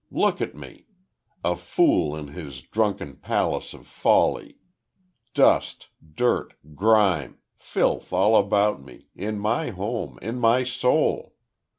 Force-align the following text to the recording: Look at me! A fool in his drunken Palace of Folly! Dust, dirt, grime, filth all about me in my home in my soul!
Look 0.09 0.41
at 0.41 0.55
me! 0.55 0.87
A 1.43 1.55
fool 1.55 2.15
in 2.15 2.29
his 2.29 2.63
drunken 2.63 3.17
Palace 3.17 3.71
of 3.75 3.85
Folly! 3.85 4.57
Dust, 5.35 5.89
dirt, 6.15 6.55
grime, 6.73 7.37
filth 7.55 8.11
all 8.11 8.35
about 8.35 8.81
me 8.81 9.09
in 9.15 9.37
my 9.37 9.69
home 9.69 10.17
in 10.23 10.39
my 10.39 10.63
soul! 10.63 11.35